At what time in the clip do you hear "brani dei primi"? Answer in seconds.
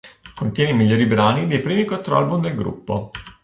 1.05-1.85